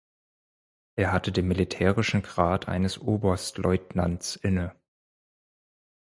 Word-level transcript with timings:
Er 0.95 1.11
hatte 1.11 1.31
den 1.31 1.47
militärischen 1.47 2.23
Grad 2.23 2.67
eines 2.67 2.99
Oberstleutnants 2.99 4.35
inne. 4.35 4.75